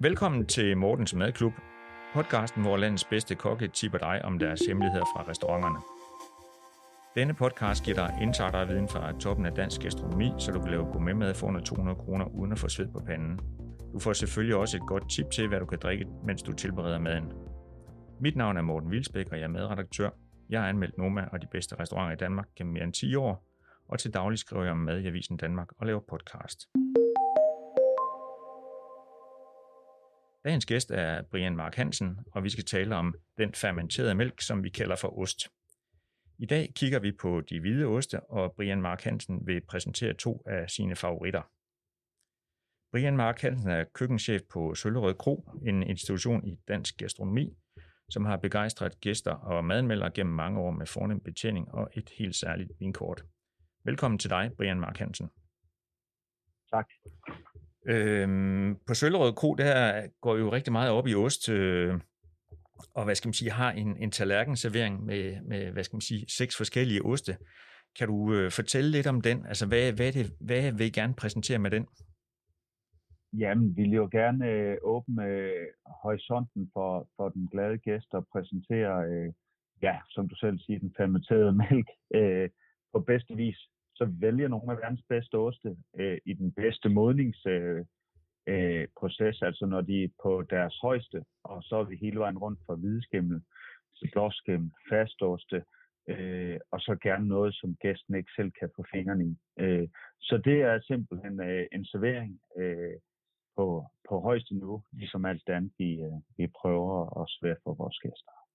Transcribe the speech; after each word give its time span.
Velkommen 0.00 0.46
til 0.46 0.76
Mortens 0.76 1.14
Madklub, 1.14 1.52
podcasten, 2.14 2.62
hvor 2.62 2.76
landets 2.76 3.04
bedste 3.04 3.34
kokke 3.34 3.68
tipper 3.68 3.98
dig 3.98 4.24
om 4.24 4.38
deres 4.38 4.60
hemmeligheder 4.60 5.04
fra 5.04 5.24
restauranterne. 5.28 5.78
Denne 7.14 7.34
podcast 7.34 7.84
giver 7.84 7.96
dig 7.96 8.18
insider 8.22 8.64
viden 8.64 8.88
fra 8.88 9.12
toppen 9.12 9.46
af 9.46 9.52
dansk 9.52 9.82
gastronomi, 9.82 10.32
så 10.38 10.52
du 10.52 10.60
kan 10.60 10.70
lave 10.70 10.84
gourmetmad 10.84 11.34
for 11.34 11.46
under 11.46 11.60
200 11.60 11.98
kroner 11.98 12.24
uden 12.24 12.52
at 12.52 12.58
få 12.58 12.68
sved 12.68 12.88
på 12.92 12.98
panden. 13.06 13.40
Du 13.92 13.98
får 13.98 14.12
selvfølgelig 14.12 14.56
også 14.56 14.76
et 14.76 14.86
godt 14.86 15.10
tip 15.10 15.30
til, 15.30 15.48
hvad 15.48 15.60
du 15.60 15.66
kan 15.66 15.78
drikke, 15.78 16.06
mens 16.26 16.42
du 16.42 16.52
tilbereder 16.52 16.98
maden. 16.98 17.32
Mit 18.20 18.36
navn 18.36 18.56
er 18.56 18.62
Morten 18.62 18.90
Vilsbæk, 18.90 19.28
og 19.30 19.38
jeg 19.38 19.44
er 19.44 19.48
madredaktør. 19.48 20.10
Jeg 20.50 20.60
har 20.60 20.68
anmeldt 20.68 20.98
Noma 20.98 21.24
og 21.32 21.42
de 21.42 21.46
bedste 21.52 21.80
restauranter 21.80 22.12
i 22.12 22.20
Danmark 22.20 22.46
gennem 22.56 22.72
mere 22.72 22.84
end 22.84 22.92
10 22.92 23.14
år, 23.14 23.46
og 23.88 23.98
til 23.98 24.14
daglig 24.14 24.38
skriver 24.38 24.62
jeg 24.62 24.72
om 24.72 24.78
mad 24.78 25.00
i 25.00 25.06
Avisen 25.06 25.36
Danmark 25.36 25.68
og 25.78 25.86
laver 25.86 26.00
podcast. 26.00 26.68
Dagens 30.44 30.66
gæst 30.66 30.90
er 30.90 31.22
Brian 31.22 31.56
Mark 31.56 31.74
Hansen, 31.74 32.18
og 32.32 32.44
vi 32.44 32.50
skal 32.50 32.64
tale 32.64 32.96
om 32.96 33.14
den 33.38 33.54
fermenterede 33.54 34.14
mælk, 34.14 34.40
som 34.40 34.64
vi 34.64 34.68
kalder 34.68 34.96
for 34.96 35.18
ost. 35.18 35.48
I 36.38 36.46
dag 36.46 36.72
kigger 36.74 36.98
vi 36.98 37.12
på 37.12 37.40
de 37.40 37.60
hvide 37.60 37.86
oste, 37.86 38.20
og 38.20 38.52
Brian 38.56 38.82
Mark 38.82 39.02
Hansen 39.02 39.46
vil 39.46 39.60
præsentere 39.60 40.14
to 40.14 40.42
af 40.46 40.70
sine 40.70 40.96
favoritter. 40.96 41.42
Brian 42.92 43.16
Mark 43.16 43.40
Hansen 43.40 43.70
er 43.70 43.84
køkkenchef 43.94 44.42
på 44.50 44.74
Søllerød 44.74 45.14
Kro, 45.14 45.48
en 45.66 45.82
institution 45.82 46.46
i 46.46 46.58
dansk 46.68 46.96
gastronomi, 46.96 47.56
som 48.10 48.24
har 48.24 48.36
begejstret 48.36 49.00
gæster 49.00 49.32
og 49.32 49.64
madmeldere 49.64 50.10
gennem 50.10 50.34
mange 50.34 50.60
år 50.60 50.70
med 50.70 50.86
fornem 50.86 51.20
betjening 51.20 51.74
og 51.74 51.90
et 51.94 52.10
helt 52.18 52.36
særligt 52.36 52.70
vinkort. 52.80 53.24
Velkommen 53.86 54.18
til 54.18 54.30
dig, 54.30 54.50
Brian 54.56 54.80
Mark 54.80 54.98
Hansen. 54.98 55.28
Tak. 56.72 56.88
Øhm, 57.88 58.76
på 58.86 58.94
Søllerød 58.94 59.32
Kro, 59.32 59.54
der 59.54 60.08
går 60.20 60.36
jo 60.36 60.52
rigtig 60.52 60.72
meget 60.72 60.90
op 60.90 61.06
i 61.06 61.14
ost, 61.14 61.48
øh, 61.48 62.00
og 62.94 63.04
hvad 63.04 63.14
skal 63.14 63.28
man 63.28 63.32
sige, 63.32 63.50
har 63.50 63.72
en, 63.72 63.96
en 63.96 64.10
tallerkenservering 64.10 65.04
med, 65.04 65.42
med, 65.42 65.72
hvad 65.72 65.84
skal 65.84 65.96
man 65.96 66.00
sige, 66.00 66.24
seks 66.28 66.56
forskellige 66.56 67.02
oste. 67.02 67.36
Kan 67.98 68.08
du 68.08 68.34
øh, 68.34 68.50
fortælle 68.50 68.90
lidt 68.90 69.06
om 69.06 69.20
den? 69.20 69.46
Altså, 69.46 69.66
hvad, 69.66 69.92
hvad, 69.92 70.12
det, 70.12 70.26
hvad 70.40 70.72
vil 70.72 70.86
I 70.86 70.90
gerne 70.90 71.14
præsentere 71.14 71.58
med 71.58 71.70
den? 71.70 71.86
Jamen, 73.32 73.76
vi 73.76 73.82
vil 73.82 73.92
jo 73.92 74.08
gerne 74.12 74.50
øh, 74.50 74.76
åbne 74.82 75.24
øh, 75.24 75.66
horisonten 76.02 76.70
for, 76.72 77.08
for 77.16 77.28
den 77.28 77.48
glade 77.52 77.78
gæst 77.78 78.14
og 78.14 78.26
præsentere, 78.32 79.04
øh, 79.10 79.32
ja, 79.82 79.98
som 80.10 80.28
du 80.28 80.34
selv 80.34 80.58
siger, 80.58 80.78
den 80.78 80.94
fermenterede 80.96 81.52
mælk 81.62 81.88
øh, 82.14 82.50
på 82.92 83.00
bedste 83.00 83.34
vis. 83.36 83.58
Så 83.98 84.04
vælger 84.20 84.48
nogle 84.48 84.72
af 84.72 84.78
verdens 84.78 85.04
bedste 85.08 85.34
oste 85.34 85.76
øh, 86.00 86.18
i 86.24 86.32
den 86.32 86.52
bedste 86.52 86.88
modningsproces, 86.88 87.86
øh, 88.48 88.80
øh, 88.80 88.88
proces, 89.00 89.42
altså 89.42 89.66
når 89.66 89.80
de 89.80 90.04
er 90.04 90.08
på 90.22 90.42
deres 90.50 90.76
højeste, 90.82 91.24
og 91.44 91.62
så 91.62 91.76
er 91.76 91.84
vi 91.84 91.96
hele 91.96 92.18
vejen 92.18 92.38
rundt 92.38 92.60
fra 92.66 92.74
hvideskimmel 92.74 93.40
blåskimmel, 94.12 94.70
fastoste, 94.90 95.64
øh, 96.08 96.58
og 96.70 96.80
så 96.80 96.96
gerne 97.02 97.28
noget, 97.28 97.54
som 97.54 97.76
gæsten 97.76 98.14
ikke 98.14 98.30
selv 98.36 98.50
kan 98.60 98.70
få 98.76 98.84
fingrene 98.92 99.24
i. 99.24 99.36
Øh, 99.58 99.88
så 100.20 100.36
det 100.44 100.62
er 100.62 100.80
simpelthen 100.80 101.40
øh, 101.40 101.66
en 101.72 101.84
servering 101.84 102.40
øh, 102.58 102.96
på, 103.56 103.86
på 104.08 104.20
højeste 104.20 104.54
niveau, 104.54 104.82
ligesom 104.92 105.24
alt 105.24 105.48
andet, 105.48 105.72
vi, 105.78 106.00
øh, 106.00 106.18
vi 106.36 106.46
prøver 106.60 107.22
at 107.22 107.26
svære 107.28 107.56
for 107.64 107.74
vores 107.74 107.98
gæster. 107.98 108.45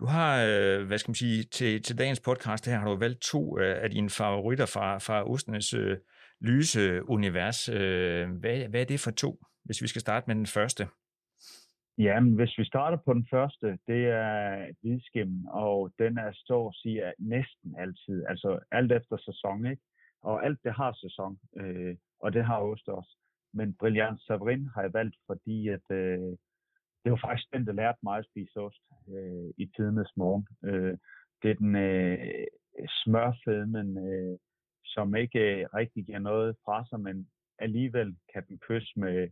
Du 0.00 0.04
har, 0.06 0.44
øh, 0.48 0.86
hvad 0.86 0.98
skal 0.98 1.10
man 1.10 1.14
sige, 1.14 1.42
til, 1.42 1.82
til 1.82 1.98
dagens 1.98 2.20
podcast 2.20 2.66
her 2.66 2.78
har 2.78 2.88
du 2.88 2.96
valgt 2.96 3.22
to 3.22 3.58
øh, 3.58 3.82
af 3.84 3.90
dine 3.90 4.10
favoritter 4.10 4.66
fra, 4.66 4.98
fra 4.98 5.30
Ostenes 5.30 5.74
øh, 5.74 5.96
lyse 6.40 7.08
univers. 7.08 7.68
Øh, 7.68 8.30
hvad, 8.40 8.68
hvad 8.68 8.80
er 8.80 8.84
det 8.84 9.00
for 9.00 9.10
to, 9.10 9.38
hvis 9.64 9.82
vi 9.82 9.86
skal 9.86 10.00
starte 10.00 10.24
med 10.26 10.34
den 10.34 10.46
første? 10.46 10.86
Jamen, 11.98 12.34
hvis 12.34 12.58
vi 12.58 12.64
starter 12.64 12.98
på 13.04 13.12
den 13.14 13.26
første, 13.30 13.66
det 13.86 14.02
er 14.06 14.66
hvidskimmen, 14.82 15.46
og 15.50 15.92
den 15.98 16.18
er 16.18 16.30
så 16.32 16.66
at 16.66 16.74
sige 16.74 17.12
næsten 17.18 17.74
altid, 17.78 18.24
altså 18.28 18.58
alt 18.70 18.92
efter 18.92 19.16
sæson, 19.16 19.66
ikke? 19.66 19.82
Og 20.22 20.46
alt 20.46 20.58
det 20.64 20.72
har 20.72 20.92
sæson, 20.92 21.38
øh, 21.60 21.96
og 22.20 22.32
det 22.32 22.44
har 22.44 22.58
ost 22.58 22.88
også. 22.88 23.16
Men 23.54 23.74
Brilliant 23.74 24.22
Savarin 24.22 24.68
har 24.74 24.82
jeg 24.82 24.92
valgt, 24.92 25.16
fordi 25.26 25.68
at, 25.68 25.86
øh, 25.90 26.36
det 27.04 27.12
var 27.12 27.20
faktisk 27.26 27.52
den, 27.52 27.66
der 27.66 27.72
lærte 27.72 27.98
mig 28.02 28.18
at 28.18 28.26
spise 28.30 28.60
ost 28.60 28.82
øh, 29.08 29.50
i 29.56 29.66
tidernes 29.66 30.12
morgen. 30.16 30.46
Øh, 30.64 30.98
det 31.42 31.50
er 31.50 31.54
den 31.54 31.76
øh, 31.76 32.46
smørfedmen, 33.04 33.98
øh, 34.08 34.38
som 34.84 35.14
ikke 35.14 35.38
øh, 35.38 35.66
rigtig 35.74 36.04
giver 36.04 36.18
noget 36.18 36.56
fra 36.64 36.86
sig, 36.86 37.00
men 37.00 37.28
alligevel 37.58 38.16
kan 38.32 38.42
den 38.48 38.58
kysse 38.58 38.92
med, 38.96 39.28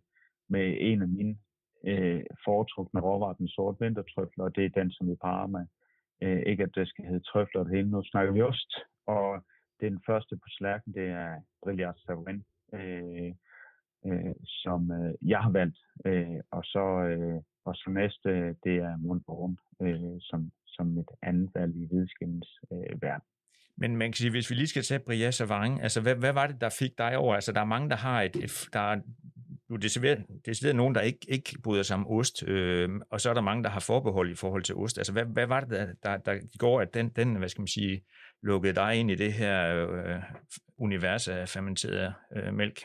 med 0.48 0.76
en 0.80 1.02
af 1.02 1.08
mine 1.08 1.36
øh, 1.84 2.22
foretrukne 2.44 3.00
råvarer, 3.00 3.32
den 3.32 3.48
sorte 3.48 3.84
vintertrøfler, 3.84 4.44
og 4.44 4.56
det 4.56 4.64
er 4.64 4.80
den, 4.80 4.90
som 4.90 5.10
vi 5.10 5.14
parer 5.14 5.46
med. 5.46 5.66
Øh, 6.22 6.42
ikke 6.46 6.62
at 6.62 6.74
det 6.74 6.88
skal 6.88 7.04
hedde 7.04 7.24
trøfler 7.24 7.64
det 7.64 7.76
hele, 7.76 7.90
nu 7.90 8.02
snakker 8.04 8.32
vi 8.32 8.42
ost, 8.42 8.74
og 9.06 9.44
det 9.80 9.86
er 9.86 9.90
den 9.90 10.02
første 10.06 10.36
på 10.36 10.48
slærken, 10.48 10.94
det 10.94 11.06
er 11.08 11.40
Brilliant 11.62 12.00
Savarin. 12.00 12.44
Øh, 12.74 13.34
øh, 14.06 14.34
som 14.44 14.90
øh, 14.92 15.14
jeg 15.22 15.40
har 15.40 15.50
valgt. 15.50 15.78
Øh, 16.06 16.40
og 16.50 16.64
så 16.64 16.84
øh, 17.10 17.40
og 17.64 17.74
så 17.74 17.90
næste, 17.90 18.30
det 18.64 18.76
er 18.76 18.96
Mundborn, 18.96 19.56
øh, 19.82 20.20
som, 20.20 20.52
som 20.66 20.98
et 20.98 21.10
andet 21.22 21.50
valg 21.54 21.76
i 21.76 21.86
hvidskindens 21.90 22.60
øh, 22.72 23.02
verden. 23.02 23.28
Men 23.76 23.96
man 23.96 24.08
kan 24.08 24.16
sige, 24.16 24.30
hvis 24.30 24.50
vi 24.50 24.54
lige 24.54 24.66
skal 24.66 24.82
tage 24.82 25.00
Bria 25.00 25.30
Vange, 25.48 25.82
altså 25.82 26.00
hvad, 26.00 26.14
hvad 26.14 26.32
var 26.32 26.46
det, 26.46 26.60
der 26.60 26.68
fik 26.78 26.98
dig 26.98 27.16
over? 27.16 27.34
Altså 27.34 27.52
der 27.52 27.60
er 27.60 27.64
mange, 27.64 27.90
der 27.90 27.96
har 27.96 28.22
et, 28.22 28.36
et 28.36 28.68
der 28.72 28.80
er, 28.80 29.00
det 29.78 29.96
er 29.96 30.16
decideret 30.46 30.76
nogen, 30.76 30.94
der 30.94 31.00
ikke, 31.00 31.26
ikke 31.28 31.58
bryder 31.62 31.82
sig 31.82 31.96
om 31.96 32.06
ost, 32.06 32.48
øh, 32.48 32.88
og 33.10 33.20
så 33.20 33.30
er 33.30 33.34
der 33.34 33.40
mange, 33.40 33.64
der 33.64 33.70
har 33.70 33.80
forbehold 33.80 34.30
i 34.30 34.34
forhold 34.34 34.62
til 34.62 34.74
ost. 34.74 34.98
Altså 34.98 35.12
hvad, 35.12 35.24
hvad 35.24 35.46
var 35.46 35.60
det, 35.60 35.70
der, 35.70 35.86
der, 36.02 36.16
der 36.16 36.58
går, 36.58 36.80
at 36.80 36.94
den, 36.94 37.08
den, 37.08 37.34
hvad 37.36 37.48
skal 37.48 37.60
man 37.60 37.68
sige, 37.68 38.02
lukkede 38.42 38.74
dig 38.74 38.96
ind 38.96 39.10
i 39.10 39.14
det 39.14 39.32
her 39.32 39.86
øh, 39.88 40.22
univers 40.78 41.28
af 41.28 41.48
fermenteret 41.48 42.14
øh, 42.36 42.54
mælk? 42.54 42.80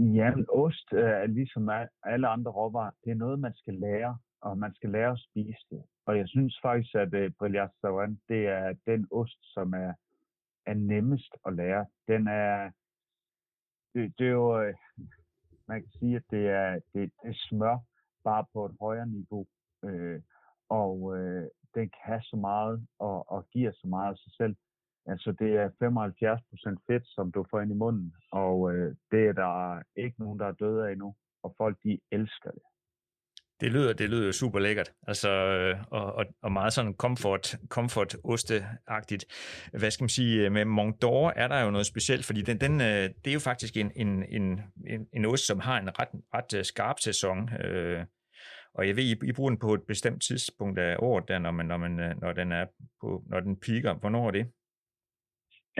Jamen, 0.00 0.46
ost 0.48 0.92
øh, 0.92 1.00
er 1.00 1.26
ligesom 1.26 1.70
alle 2.02 2.28
andre 2.28 2.50
råvarer. 2.50 2.90
Det 3.04 3.10
er 3.10 3.14
noget, 3.14 3.40
man 3.40 3.54
skal 3.54 3.74
lære, 3.74 4.18
og 4.40 4.58
man 4.58 4.74
skal 4.74 4.90
lære 4.90 5.10
at 5.10 5.20
spise 5.30 5.66
det. 5.70 5.82
Og 6.06 6.18
jeg 6.18 6.28
synes 6.28 6.58
faktisk, 6.62 6.94
at 6.94 7.14
øh, 7.14 7.26
uh, 7.26 7.32
Brilliant 7.38 7.72
Savant, 7.80 8.20
det 8.28 8.46
er 8.46 8.74
den 8.86 9.08
ost, 9.10 9.38
som 9.54 9.72
er, 9.72 9.92
er 10.66 10.74
nemmest 10.74 11.36
at 11.46 11.52
lære. 11.54 11.86
Den 12.08 12.28
er, 12.28 12.70
det, 13.94 14.14
det 14.18 14.26
er 14.26 14.30
jo, 14.30 14.62
øh, 14.62 14.74
man 15.68 15.80
kan 15.80 15.90
sige, 15.90 16.16
at 16.16 16.22
det 16.30 16.48
er, 16.48 16.72
det, 16.72 17.12
det 17.22 17.30
er 17.30 17.34
smør, 17.48 17.78
bare 18.24 18.44
på 18.52 18.66
et 18.66 18.76
højere 18.80 19.06
niveau. 19.06 19.46
Øh, 19.84 20.22
og 20.68 21.16
øh, 21.16 21.48
den 21.74 21.90
kan 22.04 22.22
så 22.22 22.36
meget 22.36 22.86
og, 22.98 23.30
og 23.32 23.48
giver 23.50 23.72
så 23.72 23.88
meget 23.88 24.10
af 24.10 24.18
sig 24.18 24.32
selv. 24.32 24.56
Altså 25.06 25.32
det 25.38 25.50
er 25.56 25.68
75% 25.68 26.84
fedt, 26.86 27.06
som 27.06 27.32
du 27.32 27.46
får 27.50 27.60
ind 27.60 27.72
i 27.72 27.74
munden, 27.74 28.14
og 28.32 28.74
øh, 28.74 28.94
det 29.10 29.26
er 29.28 29.32
der 29.32 29.82
ikke 29.96 30.16
nogen, 30.18 30.38
der 30.38 30.46
er 30.46 30.52
døde 30.52 30.86
af 30.86 30.92
endnu, 30.92 31.14
og 31.42 31.54
folk 31.58 31.76
de 31.84 31.98
elsker 32.12 32.50
det. 32.50 32.62
Det 33.60 33.72
lyder, 33.72 33.92
det 33.92 34.10
lyder 34.10 34.32
super 34.32 34.58
lækkert, 34.58 34.92
altså, 35.06 35.30
øh, 35.30 35.76
og, 35.90 36.12
og, 36.12 36.24
og 36.42 36.52
meget 36.52 36.72
sådan 36.72 36.94
comfort, 36.94 37.56
comfort 37.68 38.16
osteagtigt. 38.24 39.24
Hvad 39.78 39.90
skal 39.90 40.02
man 40.02 40.08
sige, 40.08 40.44
øh, 40.44 40.52
med 40.52 40.64
Mont 40.64 41.04
d'Or 41.04 41.32
er 41.36 41.48
der 41.48 41.60
jo 41.60 41.70
noget 41.70 41.86
specielt, 41.86 42.24
fordi 42.24 42.42
den, 42.42 42.60
den, 42.60 42.80
øh, 42.80 43.10
det 43.24 43.26
er 43.26 43.32
jo 43.32 43.40
faktisk 43.40 43.76
en, 43.76 43.92
en, 43.96 44.24
en, 44.28 44.60
en, 44.86 45.06
en 45.12 45.24
ost, 45.24 45.46
som 45.46 45.60
har 45.60 45.80
en 45.80 45.88
ret, 45.98 46.08
ret 46.34 46.66
skarp 46.66 46.98
sæson. 46.98 47.54
Øh, 47.54 48.04
og 48.74 48.86
jeg 48.88 48.96
ved, 48.96 49.04
I, 49.04 49.28
I 49.28 49.32
bruger 49.32 49.50
den 49.50 49.58
på 49.58 49.74
et 49.74 49.82
bestemt 49.88 50.22
tidspunkt 50.22 50.78
af 50.78 50.96
året, 50.98 51.28
der, 51.28 51.38
når, 51.38 51.50
man, 51.50 51.66
når, 51.66 51.76
man, 51.76 52.16
når, 52.20 52.32
den 52.32 52.52
er 52.52 52.66
på, 53.00 53.24
når 53.26 53.40
den 53.40 53.56
piker. 53.56 53.94
Hvornår 53.94 54.26
er 54.26 54.30
det? 54.30 54.46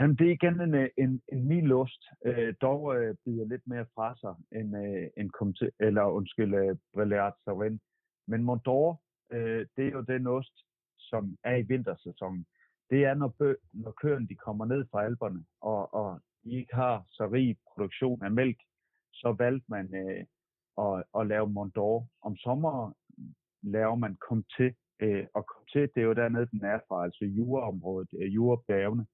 Jamen, 0.01 0.17
det 0.17 0.27
er 0.27 0.33
igen 0.33 0.61
en, 0.61 0.75
øh, 0.75 0.89
en, 0.99 1.23
en 1.33 1.49
mild 1.49 1.67
lust, 1.67 2.03
øh, 2.25 2.55
dog 2.61 2.97
øh, 2.97 3.15
bider 3.25 3.45
lidt 3.45 3.67
mere 3.67 3.87
fra 3.95 4.17
sig 4.21 4.35
end, 4.59 4.77
øh, 4.77 5.09
end 5.17 5.31
kom 5.31 5.55
til, 5.55 5.71
eller 5.81 6.03
undskyld, 6.03 6.55
øh, 6.55 6.77
Brillard 6.95 7.37
Saurin. 7.45 7.81
Men 8.27 8.43
Mondor, 8.43 9.03
øh, 9.33 9.67
det 9.77 9.87
er 9.87 9.91
jo 9.91 10.01
den 10.01 10.27
ost, 10.27 10.57
som 10.99 11.37
er 11.45 11.57
i 11.57 11.63
vintersæsonen. 11.63 12.47
Det 12.91 13.05
er, 13.05 13.15
når, 13.15 13.35
bø, 13.39 13.55
når 13.73 13.91
køerne 13.91 14.29
de 14.29 14.35
kommer 14.35 14.65
ned 14.65 14.85
fra 14.91 15.05
alberne, 15.05 15.45
og, 15.61 15.95
og 15.95 16.21
de 16.45 16.51
ikke 16.51 16.75
har 16.75 17.05
så 17.11 17.29
rig 17.33 17.57
produktion 17.75 18.25
af 18.25 18.31
mælk, 18.31 18.59
så 19.13 19.35
valgte 19.39 19.67
man 19.69 19.95
øh, 19.95 20.25
at, 20.87 21.05
at 21.19 21.27
lave 21.27 21.51
Mondor. 21.51 22.09
Om 22.23 22.37
sommeren 22.37 22.95
laver 23.63 23.95
man 23.95 24.17
kom 24.29 24.45
til, 24.57 24.75
øh, 25.01 25.27
og 25.35 25.47
kom 25.47 25.65
til, 25.73 25.81
det 25.95 26.01
er 26.01 26.07
jo 26.11 26.13
dernede, 26.13 26.47
den 26.47 26.65
er 26.65 26.79
fra, 26.89 27.05
altså 27.05 27.25
juraområdet, 27.25 28.09
øh, 28.21 28.35
jurabjergene 28.35 29.07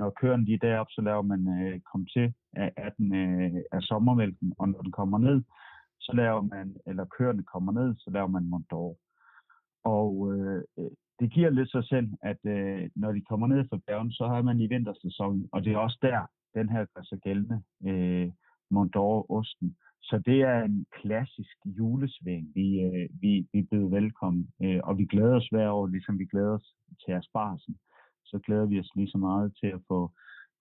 når 0.00 0.10
køerne 0.20 0.46
de 0.46 0.54
er 0.54 0.64
deroppe, 0.66 0.92
så 0.92 1.00
laver 1.02 1.22
man 1.22 1.42
øh, 1.56 1.80
kom 1.90 2.06
til 2.14 2.26
af, 2.52 2.72
af, 2.76 2.90
den, 2.98 3.14
øh, 3.14 3.62
af 3.72 3.82
sommermælken, 3.82 4.52
og 4.58 4.68
når 4.68 4.80
den 4.82 4.92
kommer 4.92 5.18
ned, 5.18 5.42
så 6.00 6.12
laver 6.14 6.42
man, 6.42 6.76
eller 6.86 7.04
køerne 7.16 7.42
kommer 7.42 7.72
ned, 7.72 7.94
så 7.98 8.10
laver 8.10 8.26
man 8.26 8.50
Mondor. 8.50 8.96
Og 9.84 10.12
øh, 10.32 10.62
det 11.20 11.32
giver 11.32 11.50
lidt 11.50 11.70
sig 11.70 11.84
selv, 11.84 12.08
at 12.22 12.40
øh, 12.44 12.90
når 12.96 13.12
de 13.12 13.20
kommer 13.30 13.46
ned 13.46 13.68
fra 13.68 13.80
bjergen, 13.86 14.12
så 14.12 14.26
har 14.26 14.42
man 14.42 14.60
i 14.60 14.66
vintersæsonen, 14.66 15.48
og 15.52 15.64
det 15.64 15.72
er 15.72 15.78
også 15.78 15.98
der, 16.02 16.20
den 16.54 16.68
her 16.68 16.84
gør 16.94 17.02
sig 17.02 17.18
gældende, 17.18 17.62
øh, 17.88 18.28
Mondor-osten. 18.70 19.76
Så 20.02 20.22
det 20.26 20.40
er 20.40 20.62
en 20.62 20.86
klassisk 21.02 21.56
julesving, 21.64 22.44
vi, 22.54 22.80
øh, 22.80 23.08
vi, 23.22 23.46
vi 23.52 23.62
byder 23.70 23.88
velkommen, 23.88 24.50
øh, 24.62 24.80
og 24.84 24.98
vi 24.98 25.04
glæder 25.06 25.36
os 25.36 25.48
hver 25.48 25.70
år, 25.70 25.86
ligesom 25.86 26.18
vi 26.18 26.26
glæder 26.26 26.54
os 26.54 26.74
til 27.04 27.12
asparsen. 27.12 27.76
Så 28.30 28.38
glæder 28.46 28.66
vi 28.66 28.80
os 28.80 28.90
lige 28.96 29.10
så 29.10 29.18
meget 29.18 29.56
til 29.60 29.66
at 29.66 29.80
få 29.88 30.10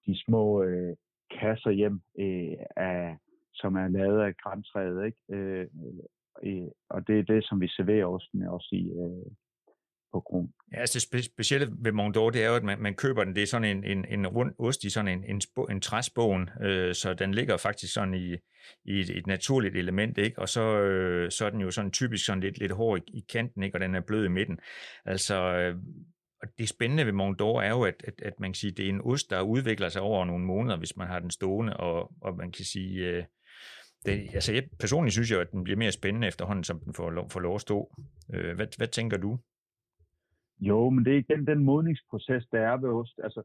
de 0.06 0.24
små 0.26 0.64
øh, 0.64 0.96
kasser 1.40 1.72
hjem, 1.72 2.02
øh, 2.20 2.58
af, 2.76 3.18
som 3.54 3.76
er 3.76 3.88
lavet 3.88 4.22
af 4.22 4.38
græntræet, 4.44 5.06
ikke? 5.06 5.22
Øh, 5.30 5.68
øh, 5.86 6.00
øh 6.44 6.68
og 6.90 7.08
det 7.08 7.20
er 7.20 7.24
det, 7.24 7.46
som 7.46 7.62
vi 7.62 7.68
serverer 7.68 8.06
osten 8.06 8.44
også 8.44 8.70
i, 8.72 8.84
øh, 9.04 9.32
på 10.14 10.20
grund. 10.20 10.50
Ja, 10.74 10.80
altså 10.80 11.00
det 11.00 11.04
spe- 11.04 11.34
specielle 11.34 11.68
ved 11.80 11.92
Mont 11.92 12.18
d'Or, 12.18 12.30
det 12.30 12.44
er 12.44 12.50
jo, 12.50 12.56
at 12.56 12.64
man, 12.64 12.82
man 12.82 12.96
køber 12.96 13.24
den, 13.24 13.36
det 13.36 13.44
er 13.44 13.48
sådan 13.48 13.78
en, 13.78 13.84
en, 13.84 14.06
en 14.10 14.28
rund 14.28 14.54
ost 14.60 14.84
i 14.84 14.90
sådan 14.90 15.20
en, 15.20 15.24
en, 15.24 15.42
spo, 15.42 15.64
en 15.64 15.82
træsbogen, 15.82 16.50
øh, 16.62 16.94
så 16.94 17.14
den 17.14 17.34
ligger 17.34 17.58
faktisk 17.58 17.94
sådan 17.94 18.14
i, 18.14 18.34
i 18.86 19.00
et, 19.00 19.10
et 19.10 19.28
naturligt 19.28 19.76
element, 19.76 20.18
ikke? 20.18 20.40
og 20.40 20.50
så, 20.50 20.82
øh, 20.82 21.32
så 21.32 21.46
er 21.46 21.50
den 21.50 21.62
jo 21.62 21.72
sådan 21.72 21.92
typisk 21.92 22.26
sådan 22.26 22.44
lidt, 22.44 22.58
lidt 22.60 22.72
hård 22.72 23.00
i, 23.00 23.18
i 23.18 23.26
kanten, 23.30 23.64
ikke? 23.64 23.76
og 23.76 23.80
den 23.80 23.96
er 23.96 24.02
blød 24.02 24.26
i 24.26 24.30
midten. 24.30 24.60
Altså, 25.06 25.36
øh, 25.36 25.76
og 26.42 26.48
det 26.58 26.70
spændende 26.70 27.06
ved 27.06 27.14
Mont 27.14 27.42
d'Or 27.42 27.62
er 27.62 27.70
jo, 27.70 27.84
at, 27.84 28.04
at, 28.08 28.22
at 28.22 28.40
man 28.40 28.50
kan 28.50 28.56
sige, 28.56 28.72
at 28.72 28.78
det 28.78 28.86
er 28.86 28.90
en 28.90 29.02
ost, 29.02 29.30
der 29.30 29.42
udvikler 29.42 29.90
sig 29.90 30.02
over 30.02 30.26
nogle 30.26 30.46
måneder, 30.46 30.78
hvis 30.78 30.98
man 30.98 31.08
har 31.08 31.20
den 31.20 31.32
stående, 31.32 31.78
og, 31.78 32.12
og 32.22 32.38
man 32.38 32.52
kan 32.52 32.66
sige, 32.66 33.08
øh, 33.10 33.24
det, 34.06 34.12
altså 34.34 34.54
jeg 34.54 34.70
personligt 34.80 35.14
synes 35.14 35.32
jo, 35.32 35.40
at 35.40 35.52
den 35.52 35.64
bliver 35.64 35.78
mere 35.78 35.92
spændende 35.92 36.28
efterhånden, 36.28 36.64
som 36.64 36.80
den 36.80 36.94
får, 36.94 37.10
lov, 37.10 37.30
får 37.30 37.40
lov 37.40 37.56
at 37.56 37.62
stå. 37.62 37.92
Øh, 38.34 38.56
hvad, 38.56 38.68
hvad 38.78 38.88
tænker 38.88 39.18
du? 39.18 39.40
Jo, 40.60 40.90
men 40.90 41.06
det 41.06 41.14
er 41.14 41.18
igen 41.18 41.48
den 41.48 41.64
modningsproces, 41.64 42.48
der 42.52 42.60
er 42.60 42.78
ved 42.78 42.90
ost. 42.90 43.20
Altså, 43.24 43.44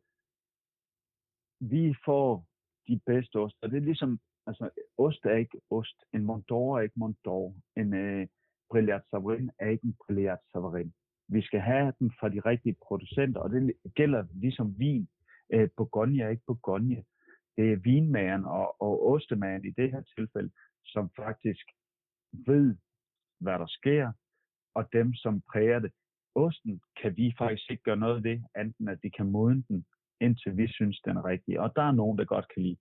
vi 1.61 1.95
får 2.05 2.47
de 2.89 3.01
bedste 3.07 3.37
ost, 3.37 3.57
og 3.63 3.71
det 3.71 3.77
er 3.77 3.81
ligesom, 3.91 4.21
altså, 4.47 4.71
ost 4.99 5.25
er 5.25 5.37
ikke 5.37 5.61
ost. 5.71 5.97
En 6.13 6.25
Mont 6.25 6.45
d'Or 6.53 6.79
er 6.79 6.81
ikke 6.81 6.99
Mont 6.99 7.19
d'Or, 7.29 7.55
En 7.77 7.95
øh, 7.95 8.27
Brillat 8.71 9.03
Savarin 9.11 9.51
er 9.59 9.69
ikke 9.69 9.87
en 9.87 9.97
Brillat 10.07 10.39
Savarin. 10.53 10.95
Vi 11.29 11.43
skal 11.43 11.61
have 11.61 11.93
den 11.99 12.13
fra 12.21 12.29
de 12.29 12.41
rigtige 12.41 12.77
producenter, 12.87 13.41
og 13.41 13.51
det 13.51 13.75
gælder 13.95 14.25
ligesom 14.35 14.79
vin. 14.79 15.09
Øh, 15.53 15.69
Bourgogne 15.77 16.23
er 16.23 16.29
ikke 16.29 16.43
Bourgogne. 16.47 17.05
Det 17.57 17.73
er 17.73 17.77
vinmageren 17.77 18.45
og, 18.45 18.83
og 18.83 19.07
ostemageren 19.11 19.65
i 19.65 19.71
det 19.71 19.91
her 19.91 20.03
tilfælde, 20.17 20.51
som 20.85 21.11
faktisk 21.17 21.67
ved, 22.33 22.77
hvad 23.41 23.59
der 23.59 23.67
sker, 23.67 24.13
og 24.75 24.89
dem, 24.93 25.15
som 25.15 25.43
præger 25.53 25.79
det 25.79 25.93
osten 26.35 26.81
kan 27.03 27.17
vi 27.17 27.35
faktisk 27.39 27.71
ikke 27.71 27.83
gøre 27.83 27.97
noget 27.97 28.25
ved, 28.25 28.41
enten 28.61 28.89
at 28.89 28.99
vi 29.03 29.09
kan 29.09 29.31
modne 29.31 29.65
den, 29.69 29.87
indtil 30.21 30.57
vi 30.57 30.73
synes, 30.73 31.01
den 31.05 31.17
er 31.17 31.25
rigtig. 31.25 31.61
Og 31.61 31.73
der 31.77 31.83
er 31.83 31.93
nogen, 31.93 32.19
der 32.19 32.25
godt 32.25 32.47
kan 32.55 32.63
lide 32.63 32.77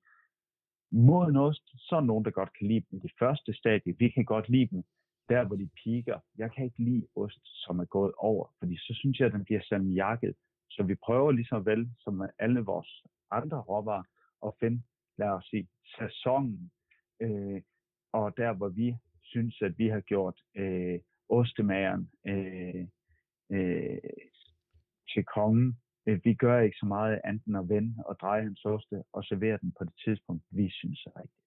moden 0.92 1.36
ost, 1.36 1.66
så 1.78 1.96
er 1.96 2.02
nogen, 2.02 2.26
der 2.26 2.32
godt 2.32 2.58
kan 2.58 2.68
lide 2.68 2.86
dem 2.92 2.98
i 2.98 3.02
det 3.02 3.12
første 3.20 3.54
stadie. 3.54 3.96
Vi 4.00 4.10
kan 4.10 4.26
godt 4.26 4.50
lide 4.50 4.68
dem 4.72 4.84
der, 5.30 5.46
hvor 5.46 5.56
de 5.56 5.70
piker. 5.84 6.20
Jeg 6.38 6.52
kan 6.52 6.66
ikke 6.66 6.84
lide 6.84 7.08
ost, 7.16 7.42
som 7.44 7.80
er 7.80 7.86
gået 7.86 8.14
over, 8.18 8.48
fordi 8.60 8.78
så 8.78 8.94
synes 9.00 9.20
jeg, 9.20 9.28
at 9.28 9.34
den 9.34 9.44
bliver 9.46 9.92
jakket. 9.96 10.36
Så 10.72 10.84
vi 10.84 10.96
prøver 10.96 11.32
ligesom 11.32 11.66
vel, 11.66 11.90
som 12.00 12.14
med 12.14 12.30
alle 12.40 12.60
vores 12.60 13.04
andre 13.32 13.62
råvarer, 13.62 14.04
at 14.46 14.54
finde, 14.60 14.84
lad 15.18 15.30
os 15.30 15.46
sige, 15.46 15.68
sæsonen, 15.98 16.72
øh, 17.22 17.62
og 18.14 18.38
der, 18.38 18.54
hvor 18.54 18.70
vi 18.70 18.96
synes, 19.24 19.62
at 19.62 19.78
vi 19.78 19.88
har 19.88 20.00
gjort 20.00 20.38
øh, 20.56 21.00
ostemageren 21.30 22.10
øh, 22.28 22.88
øh, 23.52 23.98
til 25.14 25.24
kongen. 25.36 25.78
Øh, 26.08 26.20
vi 26.24 26.34
gør 26.34 26.60
ikke 26.60 26.78
så 26.80 26.86
meget 26.86 27.22
andet 27.24 27.46
end 27.46 27.58
at 27.58 27.70
vende 27.70 28.04
og 28.06 28.16
dreje 28.22 28.44
hans 28.44 28.66
oste 28.66 29.04
og 29.14 29.24
servere 29.24 29.58
den 29.62 29.74
på 29.78 29.84
det 29.84 29.94
tidspunkt, 30.06 30.44
vi 30.50 30.70
synes 30.70 31.06
er 31.06 31.20
rigtigt. 31.20 31.44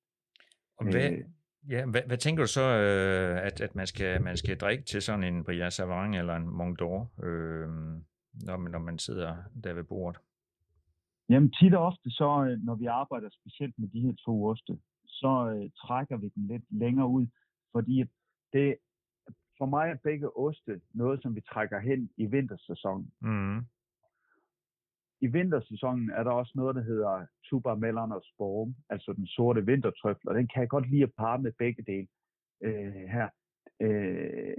Og 0.78 0.84
hvad, 0.90 1.12
øh, 1.12 1.24
ja, 1.70 1.86
hvad, 1.86 2.02
hvad 2.06 2.18
tænker 2.18 2.42
du 2.42 2.48
så, 2.48 2.62
øh, 2.62 3.46
at, 3.46 3.60
at 3.60 3.74
man, 3.74 3.86
skal, 3.86 4.22
man 4.22 4.36
skal 4.36 4.56
drikke 4.58 4.84
til 4.84 5.02
sådan 5.02 5.24
en 5.24 5.44
Bria 5.44 5.70
Savarin 5.70 6.14
eller 6.14 6.36
en 6.36 6.48
Mont 6.48 6.80
d'Or, 6.82 7.24
øh, 7.26 7.68
når, 8.46 8.56
man, 8.56 8.72
når 8.72 8.78
man 8.78 8.98
sidder 8.98 9.36
der 9.64 9.72
ved 9.72 9.84
bordet? 9.84 10.20
Jamen 11.28 11.52
tit 11.52 11.74
og 11.74 11.86
ofte, 11.86 12.10
så 12.10 12.46
øh, 12.50 12.58
når 12.64 12.74
vi 12.74 12.86
arbejder 12.86 13.28
specielt 13.30 13.74
med 13.78 13.88
de 13.88 14.00
her 14.00 14.12
to 14.24 14.46
oste, 14.46 14.78
så 15.06 15.56
øh, 15.56 15.70
trækker 15.86 16.16
vi 16.16 16.28
den 16.28 16.46
lidt 16.48 16.64
længere 16.70 17.08
ud, 17.08 17.26
fordi 17.72 18.04
det 18.52 18.76
for 19.58 19.66
mig 19.66 19.90
er 19.90 19.96
begge 20.02 20.36
oste 20.36 20.80
noget, 20.94 21.22
som 21.22 21.34
vi 21.34 21.40
trækker 21.40 21.80
hen 21.80 22.10
i 22.16 22.26
vintersæsonen. 22.26 23.10
Mm. 23.20 23.66
I 25.20 25.26
vintersæsonen 25.26 26.10
er 26.10 26.22
der 26.22 26.30
også 26.30 26.52
noget, 26.54 26.76
der 26.76 26.82
hedder 26.82 27.26
Tuber 27.44 27.74
Mellon 27.74 28.12
og 28.12 28.22
Sporm, 28.24 28.74
altså 28.90 29.12
den 29.12 29.26
sorte 29.26 29.66
vintertrøfle, 29.66 30.30
og 30.30 30.34
den 30.34 30.48
kan 30.48 30.60
jeg 30.60 30.68
godt 30.68 30.90
lide 30.90 31.02
at 31.02 31.14
parre 31.18 31.38
med 31.38 31.52
begge 31.58 31.82
dele 31.82 32.08
øh, 32.62 33.08
her. 33.14 33.28
Øh, 33.80 34.56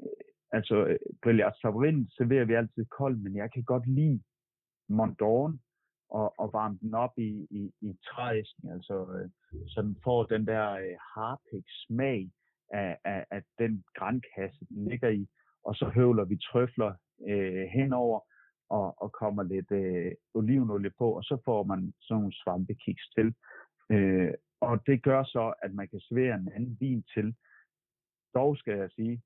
altså, 0.51 0.98
Brillat 1.24 1.54
Savarin 1.62 2.09
serverer 2.09 2.45
vi 2.45 2.54
altid 2.54 2.86
kold, 2.86 3.18
men 3.18 3.36
jeg 3.36 3.51
kan 3.54 3.63
godt 3.63 3.88
lide 3.88 4.21
Mondorn 4.89 5.59
og, 6.09 6.39
og 6.39 6.54
varme 6.54 6.77
den 6.81 6.94
op 6.94 7.13
i, 7.18 7.48
i, 7.51 7.71
i 7.81 7.98
træsken, 8.07 8.71
altså, 8.71 8.95
øh, 9.13 9.30
så 9.68 9.81
den 9.81 9.98
får 10.03 10.24
den 10.24 10.48
der 10.48 10.71
øh, 10.71 10.98
harpik 11.15 11.65
smag, 11.68 12.31
af, 12.74 12.98
af, 13.06 13.25
af 13.31 13.44
den 13.60 13.83
grænkasse, 13.95 14.65
den 14.69 14.89
ligger 14.89 15.10
i, 15.10 15.27
og 15.63 15.75
så 15.75 15.86
høvler 15.95 16.25
vi 16.25 16.38
trøfler 16.38 16.94
øh, 17.27 17.65
henover, 17.74 18.19
og, 18.69 19.02
og 19.02 19.12
kommer 19.12 19.44
lidt 19.44 19.72
øh, 19.72 20.12
olivenolie 20.34 20.92
på, 20.98 21.12
og 21.12 21.24
så 21.24 21.38
får 21.46 21.64
man 21.64 21.94
sådan 22.00 22.22
nogle 22.22 22.36
svampekiks 22.44 23.10
til. 23.10 23.34
Øh, 23.90 24.34
og 24.62 24.88
det 24.88 25.04
gør 25.04 25.24
så, 25.24 25.54
at 25.64 25.74
man 25.74 25.88
kan 25.88 26.00
servere 26.00 26.36
en 26.36 26.52
anden 26.56 26.78
vin 26.80 27.04
til. 27.14 27.36
Dog 28.34 28.58
skal 28.58 28.78
jeg 28.78 28.92
sige, 28.92 29.22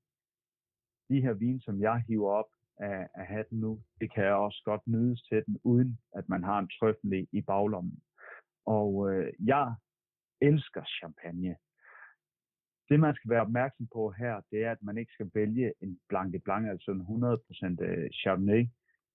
de 1.08 1.20
her 1.20 1.32
vin, 1.32 1.60
som 1.60 1.80
jeg 1.80 2.04
hiver 2.08 2.30
op 2.30 2.50
af, 2.76 3.08
af 3.14 3.26
hatten 3.26 3.58
nu, 3.58 3.82
det 4.00 4.14
kan 4.14 4.24
jeg 4.24 4.34
også 4.34 4.62
godt 4.64 4.86
nydes 4.86 5.22
til 5.22 5.42
den, 5.46 5.58
uden 5.64 5.98
at 6.14 6.28
man 6.28 6.44
har 6.44 6.58
en 6.58 6.70
trøffel 6.78 7.28
i, 7.32 7.40
baglommen. 7.40 8.02
Og 8.66 9.12
øh, 9.12 9.32
jeg 9.46 9.74
elsker 10.40 10.84
champagne 10.84 11.56
det, 12.92 13.00
man 13.00 13.14
skal 13.14 13.30
være 13.30 13.40
opmærksom 13.40 13.86
på 13.92 14.10
her, 14.10 14.40
det 14.50 14.64
er, 14.64 14.70
at 14.72 14.82
man 14.82 14.98
ikke 14.98 15.12
skal 15.12 15.30
vælge 15.34 15.72
en 15.80 16.00
blanc 16.08 16.32
de 16.32 16.38
blanc, 16.38 16.68
altså 16.68 16.90
en 16.90 17.00
100% 17.00 17.84
øh, 17.84 18.10
Chardonnay, 18.10 18.66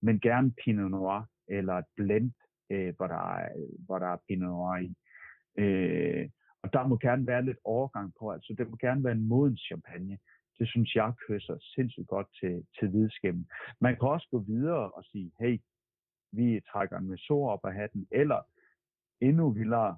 men 0.01 0.19
gerne 0.19 0.51
Pinot 0.51 0.91
Noir 0.91 1.25
eller 1.47 1.73
et 1.73 1.85
blend, 1.95 2.31
øh, 2.71 2.95
hvor, 2.97 3.07
der 3.07 3.37
er, 3.37 3.49
hvor 3.85 3.99
der 3.99 4.07
er 4.07 4.17
Pinot 4.27 4.49
Noir 4.49 4.77
i. 4.77 4.95
Øh, 5.61 6.29
og 6.63 6.73
der 6.73 6.87
må 6.87 6.97
gerne 6.97 7.27
være 7.27 7.45
lidt 7.45 7.57
overgang 7.63 8.13
på, 8.19 8.31
altså 8.31 8.55
det 8.57 8.69
må 8.69 8.75
gerne 8.75 9.03
være 9.03 9.13
en 9.13 9.27
moden 9.27 9.57
champagne. 9.57 10.17
Det 10.59 10.69
synes 10.69 10.95
jeg 10.95 11.13
kysser 11.27 11.57
sindssygt 11.75 12.07
godt 12.07 12.27
til, 12.39 12.65
til 12.79 12.89
hvidskæmmen. 12.89 13.47
Man 13.81 13.95
kan 13.95 14.07
også 14.07 14.27
gå 14.31 14.39
videre 14.39 14.91
og 14.91 15.03
sige, 15.03 15.31
hey, 15.39 15.59
vi 16.31 16.61
trækker 16.71 16.97
en 16.97 17.09
mesor 17.09 17.49
op 17.49 17.59
af 17.63 17.73
hatten, 17.73 18.07
eller 18.11 18.41
endnu 19.21 19.51
vildere, 19.51 19.97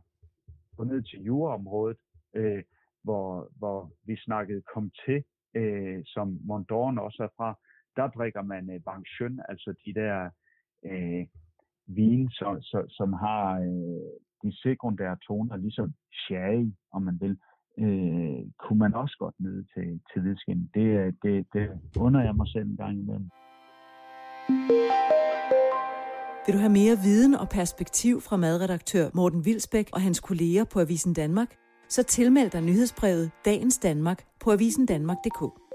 gå 0.78 0.84
ned 0.84 1.02
til 1.02 1.20
juraområdet, 1.22 1.98
øh, 2.36 2.64
hvor, 3.04 3.52
hvor 3.58 3.92
vi 4.04 4.16
snakkede 4.18 4.62
kom 4.74 4.92
til, 5.06 5.24
øh, 5.56 6.02
som 6.06 6.40
Mondorn 6.44 6.98
også 6.98 7.24
er 7.24 7.34
fra, 7.38 7.60
der 8.00 8.08
drikker 8.18 8.42
man 8.42 8.64
øh, 8.74 8.80
Bangchön, 8.88 9.36
altså 9.50 9.70
de 9.86 9.92
der 10.02 10.30
øh, 10.92 11.24
vin, 11.98 12.30
så, 12.30 12.48
så, 12.62 12.80
som 12.98 13.14
har 13.14 13.46
øh, 13.68 14.10
de 14.44 14.52
sekundære 14.64 15.18
toner, 15.28 15.56
ligesom 15.58 15.94
sherry, 16.22 16.66
om 16.96 17.02
man 17.02 17.18
vil, 17.24 17.36
øh, 17.84 18.42
kunne 18.64 18.80
man 18.80 18.94
også 18.94 19.16
godt 19.20 19.36
nyde 19.40 19.64
til, 19.74 19.88
til 20.10 20.22
hvidskin. 20.22 20.70
Det, 20.74 21.16
det, 21.24 21.36
det 21.54 21.66
under 21.98 22.22
jeg 22.22 22.36
mig 22.36 22.48
selv 22.48 22.68
en 22.70 22.78
gang 22.78 23.00
imellem. 23.00 23.30
Vil 26.46 26.56
du 26.56 26.60
have 26.66 26.78
mere 26.82 26.98
viden 27.08 27.34
og 27.36 27.48
perspektiv 27.50 28.22
fra 28.22 28.38
madredaktør 28.38 29.06
Morten 29.14 29.46
Vilsbæk 29.46 29.88
og 29.94 30.02
hans 30.02 30.20
kolleger 30.20 30.66
på 30.74 30.80
Avisen 30.80 31.14
Danmark? 31.14 31.52
så 31.90 32.04
tilmeld 32.04 32.50
dig 32.50 32.62
nyhedsbrevet 32.62 33.32
Dagens 33.46 33.78
Danmark 33.78 34.24
på 34.40 34.52
avisendanmark.dk. 34.52 35.69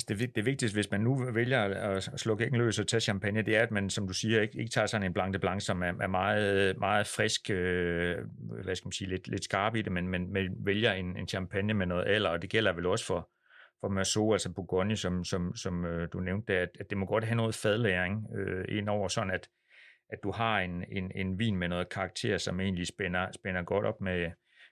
Altså 0.00 0.14
det, 0.26 0.36
det 0.36 0.46
vigtigste, 0.46 0.76
hvis 0.76 0.90
man 0.90 1.00
nu 1.00 1.32
vælger 1.32 1.60
at 1.60 2.02
slukke 2.02 2.44
ikke 2.44 2.58
løs 2.58 2.78
og 2.78 2.86
tage 2.86 3.00
champagne, 3.00 3.42
det 3.42 3.56
er, 3.56 3.62
at 3.62 3.70
man, 3.70 3.90
som 3.90 4.06
du 4.06 4.12
siger, 4.12 4.42
ikke, 4.42 4.58
ikke 4.58 4.70
tager 4.70 4.86
sådan 4.86 5.06
en 5.06 5.12
blanc 5.12 5.32
de 5.32 5.38
blanc, 5.38 5.62
som 5.62 5.82
er, 5.82 5.92
er 6.00 6.06
meget, 6.06 6.78
meget 6.78 7.06
frisk, 7.06 7.50
øh, 7.50 8.16
hvad 8.64 8.76
skal 8.76 8.86
man 8.86 8.92
sige, 8.92 9.08
lidt, 9.08 9.28
lidt 9.28 9.44
skarp 9.44 9.76
i 9.76 9.82
det, 9.82 9.92
men, 9.92 10.08
men, 10.08 10.32
men 10.32 10.66
vælger 10.66 10.92
en, 10.92 11.16
en 11.16 11.28
champagne 11.28 11.74
med 11.74 11.86
noget 11.86 12.04
alder, 12.06 12.30
og 12.30 12.42
det 12.42 12.50
gælder 12.50 12.72
vel 12.72 12.86
også 12.86 13.06
for, 13.06 13.30
for 13.80 13.88
Merceau, 13.88 14.32
altså 14.32 14.52
Bourgogne, 14.52 14.96
som, 14.96 15.24
som, 15.24 15.56
som 15.56 15.84
øh, 15.84 16.08
du 16.12 16.20
nævnte, 16.20 16.56
at, 16.56 16.68
at 16.80 16.90
det 16.90 16.98
må 16.98 17.06
godt 17.06 17.24
have 17.24 17.36
noget 17.36 17.54
fadlæring 17.54 18.26
øh, 18.38 18.64
ind 18.68 18.88
over, 18.88 19.08
sådan 19.08 19.30
at, 19.30 19.48
at 20.12 20.18
du 20.22 20.32
har 20.32 20.60
en, 20.60 20.84
en, 20.92 21.12
en 21.14 21.38
vin 21.38 21.56
med 21.56 21.68
noget 21.68 21.88
karakter, 21.88 22.38
som 22.38 22.60
egentlig 22.60 22.86
spænder, 22.86 23.26
spænder 23.34 23.62
godt 23.62 23.86
op 23.86 24.00
med, 24.00 24.30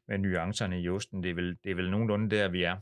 med 0.08 0.18
nuancerne 0.18 0.80
i 0.80 0.88
osten. 0.88 1.23
Det 1.23 1.30
er, 1.30 1.35
vel, 1.35 1.56
det 1.64 1.70
er 1.70 1.75
vel 1.75 1.90
nogenlunde 1.90 2.37
der, 2.37 2.49
vi 2.49 2.62
er 2.62 2.76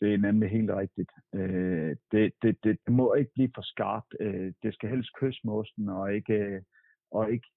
det 0.00 0.14
er 0.14 0.18
nemlig 0.18 0.50
helt 0.50 0.70
rigtigt. 0.70 1.10
Øh, 1.34 1.96
det, 2.12 2.32
det, 2.42 2.56
det, 2.64 2.78
det 2.86 2.94
må 2.94 3.14
ikke 3.14 3.30
blive 3.34 3.50
for 3.54 3.62
skarpt. 3.62 4.14
Øh, 4.20 4.52
det 4.62 4.74
skal 4.74 4.88
helst 4.88 5.10
kysse 5.20 5.40
mosten 5.44 5.88
og 5.88 6.14
ikke, 6.14 6.34
øh, 6.34 6.62
og 7.10 7.32
ikke 7.32 7.48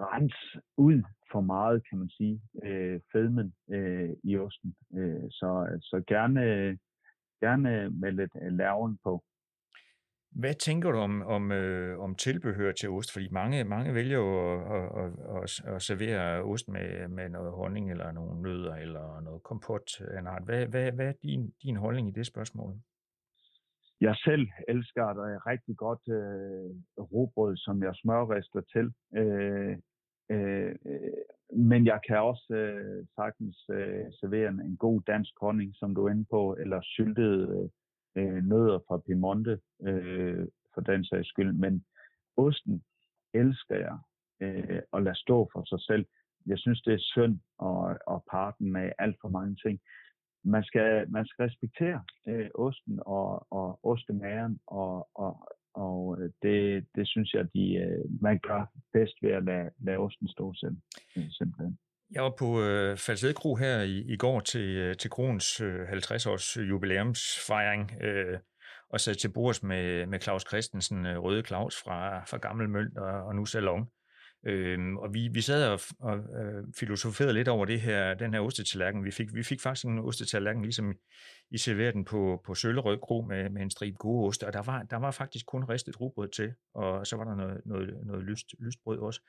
rense 0.00 0.60
ud 0.76 1.02
for 1.32 1.40
meget, 1.40 1.82
kan 1.88 1.98
man 1.98 2.08
sige, 2.08 2.40
øh, 2.62 3.00
fedmen 3.12 3.54
øh, 3.70 4.10
i 4.24 4.36
osten. 4.36 4.74
Øh, 4.96 5.30
så, 5.30 5.78
så 5.82 6.02
gerne, 6.06 6.44
øh, 6.44 6.76
gerne 7.40 7.90
med 7.90 8.12
lidt 8.12 8.32
øh, 8.42 8.52
laven 8.52 8.98
på. 9.04 9.22
Hvad 10.42 10.54
tænker 10.54 10.90
du 10.92 10.98
om, 10.98 11.22
om, 11.22 11.52
øh, 11.52 11.98
om 12.00 12.14
tilbehør 12.14 12.72
til 12.72 12.88
ost? 12.88 13.12
Fordi 13.12 13.28
mange, 13.30 13.64
mange 13.64 13.94
vælger 13.94 14.18
jo 14.18 14.30
at, 14.76 14.84
at, 15.02 15.12
at, 15.36 15.74
at 15.74 15.82
servere 15.82 16.42
ost 16.42 16.68
med, 16.68 17.08
med 17.08 17.28
noget 17.28 17.52
honning 17.52 17.90
eller 17.90 18.12
nogle 18.12 18.42
nødder 18.42 18.74
eller 18.74 19.20
noget 19.20 19.42
kompot 19.42 20.00
af 20.00 20.18
en 20.18 20.26
art. 20.26 20.44
Hvad, 20.44 20.66
hvad, 20.66 20.92
hvad 20.92 21.06
er 21.06 21.12
din, 21.22 21.52
din 21.62 21.76
holdning 21.76 22.08
i 22.08 22.18
det 22.18 22.26
spørgsmål? 22.26 22.74
Jeg 24.00 24.14
selv 24.16 24.46
elsker 24.68 25.04
et 25.06 25.20
øh, 25.26 25.36
rigtig 25.52 25.76
godt 25.76 26.04
øh, 26.18 26.70
robrød, 27.12 27.56
som 27.56 27.82
jeg 27.82 27.94
smørrester 27.94 28.60
til. 28.74 28.86
Øh, 29.20 29.76
øh, 30.30 30.74
men 31.70 31.86
jeg 31.86 32.00
kan 32.08 32.18
også 32.18 32.54
øh, 32.54 33.06
sagtens 33.16 33.56
øh, 33.72 34.06
servere 34.20 34.48
en, 34.48 34.76
god 34.76 35.00
dansk 35.06 35.32
honning, 35.40 35.70
som 35.74 35.94
du 35.94 36.06
er 36.06 36.10
inde 36.10 36.26
på, 36.30 36.56
eller 36.60 36.80
syltede 36.82 37.40
øh, 37.56 37.68
øh, 38.16 38.44
nødder 38.44 38.78
fra 38.88 38.98
Piemonte, 39.06 39.60
øh, 39.82 40.46
for 40.74 40.80
den 40.80 41.04
sags 41.04 41.28
skyld. 41.28 41.52
Men 41.52 41.84
osten 42.36 42.82
elsker 43.34 43.76
jeg 43.76 43.98
øh, 44.40 44.82
at 44.92 45.02
lade 45.02 45.18
stå 45.18 45.48
for 45.52 45.64
sig 45.64 45.80
selv. 45.80 46.06
Jeg 46.46 46.58
synes, 46.58 46.82
det 46.82 46.94
er 46.94 47.08
synd 47.14 47.38
at, 47.62 47.98
at 48.14 48.20
parre 48.30 48.52
den 48.58 48.72
med 48.72 48.92
alt 48.98 49.16
for 49.20 49.28
mange 49.28 49.56
ting. 49.66 49.80
Man 50.44 50.64
skal, 50.64 51.10
man 51.10 51.26
skal 51.26 51.42
respektere 51.44 52.02
øh, 52.28 52.50
osten 52.54 53.00
og, 53.06 53.46
og 53.50 53.80
ostemageren, 53.82 54.58
og, 54.66 55.08
og, 55.14 55.48
og 55.74 56.20
øh, 56.20 56.30
det, 56.42 56.86
det 56.94 57.08
synes 57.08 57.34
jeg, 57.34 57.44
de, 57.54 57.74
øh, 57.74 58.22
man 58.22 58.38
gør 58.38 58.66
bedst 58.92 59.22
ved 59.22 59.30
at 59.30 59.44
lade, 59.44 59.70
lade 59.78 59.98
osten 59.98 60.28
stå 60.28 60.54
selv, 60.54 60.76
simpelthen. 61.38 61.78
Jeg 62.10 62.22
var 62.22 62.34
på 62.38 62.62
øh, 62.62 62.96
Falsed 62.96 63.34
Kro 63.34 63.54
her 63.54 63.80
i, 63.80 63.98
i 63.98 64.16
går 64.16 64.40
til, 64.40 64.60
øh, 64.76 64.96
til 64.96 65.10
Kroens 65.10 65.60
øh, 65.60 65.80
50-års 65.88 66.56
øh, 66.56 66.68
jubilæumsfejring, 66.68 67.92
øh, 68.02 68.38
og 68.90 69.00
sad 69.00 69.14
til 69.14 69.32
bords 69.32 69.62
med, 69.62 70.06
med 70.06 70.20
Claus 70.20 70.44
Christensen, 70.48 71.06
øh, 71.06 71.18
Røde 71.18 71.42
Claus 71.42 71.76
fra, 71.84 72.24
fra 72.24 72.36
Gammel 72.38 72.68
Mønt 72.68 72.98
og, 72.98 73.26
og 73.26 73.34
nu 73.34 73.44
Salon. 73.44 73.88
Øh, 74.46 74.78
og 74.94 75.14
vi, 75.14 75.28
vi 75.32 75.40
sad 75.40 75.68
og, 75.68 75.80
og 76.00 76.18
øh, 76.18 76.64
filosoferede 76.78 77.32
lidt 77.32 77.48
over 77.48 77.64
det 77.64 77.80
her, 77.80 78.14
den 78.14 78.34
her 78.34 78.40
ostetallerken. 78.40 79.04
Vi 79.04 79.10
fik, 79.10 79.34
vi 79.34 79.42
fik 79.42 79.60
faktisk 79.60 79.86
en 79.86 79.98
ostetallerken, 79.98 80.62
ligesom 80.62 80.94
I 81.50 81.58
serverede 81.58 81.92
den 81.92 82.04
på, 82.04 82.42
på 82.46 82.54
Søllerød 82.54 82.98
Kro 82.98 83.22
med, 83.22 83.50
med 83.50 83.62
en 83.62 83.70
strip 83.70 83.94
gode 83.94 84.28
oste, 84.28 84.46
og 84.46 84.52
der 84.52 84.62
var, 84.62 84.82
der 84.82 84.96
var 84.96 85.10
faktisk 85.10 85.46
kun 85.46 85.64
ristet 85.64 86.00
rugbrød 86.00 86.28
til, 86.28 86.52
og 86.74 87.06
så 87.06 87.16
var 87.16 87.24
der 87.24 87.34
noget, 87.34 87.60
noget, 87.64 88.06
noget 88.06 88.24
lyst, 88.24 88.46
lystbrød 88.58 88.98
også. 88.98 89.20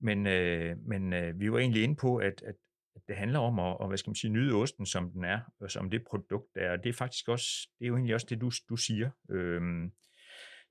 Men, 0.00 0.26
øh, 0.26 0.76
men 0.78 1.12
øh, 1.12 1.40
vi 1.40 1.52
var 1.52 1.58
egentlig 1.58 1.82
inde 1.82 1.96
på, 2.00 2.16
at, 2.16 2.42
at, 2.42 2.54
at 2.96 3.02
det 3.08 3.16
handler 3.16 3.38
om 3.38 3.58
at, 3.58 3.76
og, 3.80 3.88
hvad 3.88 3.98
skal 3.98 4.10
man 4.10 4.14
sige, 4.14 4.32
nyde 4.32 4.54
osten, 4.54 4.86
som 4.86 5.10
den 5.10 5.24
er, 5.24 5.40
og 5.60 5.70
som 5.70 5.90
det 5.90 6.04
produkt 6.10 6.56
er. 6.56 6.72
Og 6.72 6.78
det 6.84 6.88
er 6.88 6.92
faktisk 6.92 7.28
også, 7.28 7.68
det 7.78 7.84
er 7.84 7.88
jo 7.88 7.96
egentlig 7.96 8.14
også 8.14 8.26
det, 8.30 8.40
du, 8.40 8.50
du 8.68 8.76
siger. 8.76 9.10
Øhm, 9.30 9.92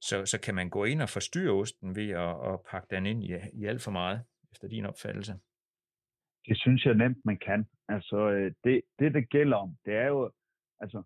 så, 0.01 0.25
så 0.25 0.39
kan 0.41 0.55
man 0.55 0.69
gå 0.69 0.85
ind 0.85 1.01
og 1.01 1.09
forstyrre 1.09 1.53
osten 1.53 1.95
ved 1.95 2.09
at, 2.09 2.53
at 2.53 2.59
pakke 2.71 2.87
den 2.95 3.05
ind 3.05 3.23
i, 3.23 3.33
i 3.53 3.65
alt 3.65 3.81
for 3.81 3.91
meget, 3.91 4.23
efter 4.51 4.67
din 4.67 4.85
opfattelse? 4.85 5.33
Det 6.47 6.57
synes 6.57 6.85
jeg 6.85 6.93
nemt, 6.93 7.25
man 7.25 7.37
kan. 7.37 7.65
Altså, 7.87 8.17
øh, 8.29 8.51
det, 8.63 8.81
det, 8.99 9.13
det 9.13 9.29
gælder 9.29 9.57
om, 9.57 9.75
det 9.85 9.93
er 9.93 10.07
jo, 10.07 10.31
altså, 10.79 11.03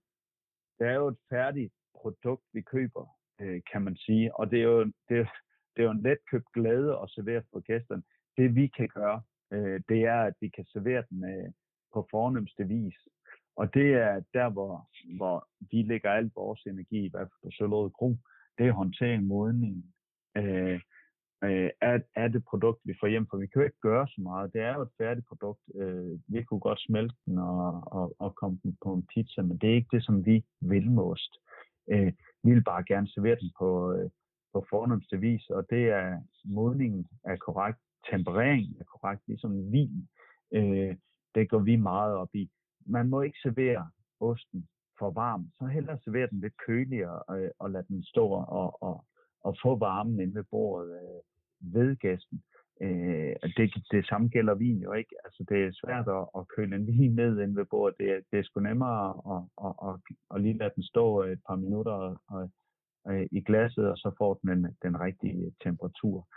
det 0.80 0.88
er 0.88 0.94
jo 0.94 1.08
et 1.08 1.18
færdigt 1.30 1.74
produkt, 2.02 2.44
vi 2.54 2.62
køber, 2.62 3.06
øh, 3.42 3.62
kan 3.72 3.82
man 3.82 3.96
sige. 3.96 4.36
Og 4.40 4.52
det 4.52 4.60
er 4.60 4.64
jo, 4.64 4.84
det, 5.10 5.28
det 5.76 5.82
er 5.82 5.84
jo 5.84 5.92
en 5.92 6.04
letkøbt 6.04 6.54
glæde 6.54 6.92
at 7.04 7.10
servere 7.10 7.44
for 7.52 7.60
gæsterne. 7.60 8.04
Det 8.38 8.56
vi 8.56 8.68
kan 8.68 8.88
gøre, 8.88 9.22
øh, 9.54 9.82
det 9.90 10.02
er, 10.04 10.22
at 10.22 10.34
vi 10.42 10.48
kan 10.50 10.66
servere 10.66 11.04
den 11.10 11.24
øh, 11.24 11.52
på 11.94 12.08
fornemmeste 12.12 12.68
vis. 12.68 12.96
Og 13.56 13.74
det 13.74 13.94
er 13.94 14.22
der, 14.34 14.50
hvor, 14.50 14.90
hvor 15.18 15.48
vi 15.72 15.82
lægger 15.82 16.12
al 16.12 16.32
vores 16.36 16.62
energi, 16.66 17.06
i 17.06 17.10
hvert 17.10 17.28
fald 17.32 17.44
på 17.44 17.50
Sølvåde 17.52 17.90
Kro, 17.90 18.18
det 18.58 18.68
er 18.68 18.72
håndtering, 18.72 19.24
modning 19.24 19.86
øh, 20.38 20.80
øh, 21.44 21.70
af, 21.82 22.02
af 22.16 22.32
det 22.32 22.44
produkt, 22.46 22.80
vi 22.86 22.94
får 23.00 23.08
hjem. 23.08 23.28
For 23.30 23.38
vi 23.38 23.48
kan 23.48 23.62
jo 23.62 23.66
ikke 23.66 23.88
gøre 23.90 24.08
så 24.08 24.22
meget. 24.22 24.54
Det 24.54 24.62
er 24.62 24.74
jo 24.74 24.82
et 24.82 24.98
færdigt 24.98 25.28
produkt. 25.28 25.62
Øh, 25.76 26.20
vi 26.28 26.44
kunne 26.44 26.60
godt 26.60 26.82
smelte 26.82 27.16
den 27.26 27.38
og, 27.38 27.84
og, 27.98 28.16
og 28.20 28.36
komme 28.36 28.60
den 28.64 28.78
på 28.84 28.94
en 28.94 29.08
pizza, 29.14 29.42
men 29.42 29.58
det 29.58 29.70
er 29.70 29.76
ikke 29.76 29.96
det, 29.96 30.06
som 30.06 30.26
vi 30.26 30.44
vil 30.62 30.92
most. 30.92 31.32
Øh, 31.92 32.14
vi 32.44 32.52
vil 32.54 32.64
bare 32.64 32.84
gerne 32.88 33.08
servere 33.08 33.40
den 33.42 33.52
på, 33.60 33.94
øh, 33.94 34.10
på 34.54 34.66
fornemmeste 34.70 35.18
vis, 35.20 35.50
og 35.50 35.70
det 35.70 35.84
er 35.90 36.22
modningen 36.46 37.08
er 37.24 37.36
korrekt, 37.36 37.80
tempereringen 38.12 38.76
er 38.80 38.84
korrekt, 38.84 39.22
ligesom 39.28 39.72
vin. 39.72 40.08
Øh, 40.54 40.96
det 41.36 41.50
går 41.50 41.60
vi 41.60 41.76
meget 41.76 42.16
op 42.16 42.36
i. 42.36 42.50
Man 42.86 43.10
må 43.10 43.22
ikke 43.22 43.40
servere 43.44 43.90
osten 44.20 44.68
for 45.00 45.12
varm, 45.12 45.52
så 45.60 45.66
hellere 45.66 46.00
servere 46.04 46.28
den 46.30 46.40
lidt 46.40 46.58
køligere 46.66 47.24
og, 47.24 47.42
øh, 47.42 47.52
og 47.60 47.72
lade 47.72 47.86
den 47.88 48.04
stå 48.04 48.28
og, 48.28 48.84
og, 48.84 49.06
og 49.42 49.56
få 49.64 49.76
varmen 49.76 50.20
inde 50.20 50.36
ved 50.36 50.44
bordet 50.52 50.92
øh, 51.02 51.22
ved 51.74 51.96
gæsten. 51.96 52.44
Øh, 52.82 53.36
det, 53.58 53.74
det 53.92 54.08
samme 54.08 54.28
gælder 54.28 54.54
vin 54.54 54.80
jo 54.82 54.94
ikke. 54.94 55.16
Altså, 55.26 55.46
det 55.50 55.64
er 55.64 55.80
svært 55.84 56.08
at, 56.08 56.26
at 56.38 56.48
køle 56.56 56.76
en 56.76 56.88
vin 56.98 57.16
ned 57.16 57.40
inde 57.40 57.56
ved 57.56 57.66
bordet. 57.66 57.98
Det 58.00 58.24
det 58.32 58.40
er 58.40 58.44
sgu 58.44 58.60
nemmere 58.60 59.10
at, 59.34 59.42
at, 59.66 59.74
at, 59.88 59.96
at 60.36 60.42
lige 60.42 60.58
lade 60.58 60.74
den 60.76 60.84
stå 60.84 61.24
øh, 61.24 61.32
et 61.32 61.42
par 61.48 61.56
minutter 61.56 61.92
og, 61.92 62.18
og, 62.28 62.50
øh, 63.10 63.28
i 63.32 63.42
glasset, 63.42 63.86
og 63.92 63.98
så 63.98 64.16
får 64.18 64.34
den 64.34 64.76
den, 64.84 65.00
rigtige 65.00 65.54
temperatur. 65.64 66.28